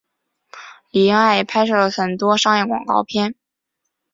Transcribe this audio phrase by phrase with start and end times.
[0.89, 3.35] 李英爱也拍摄了很多商业广告片。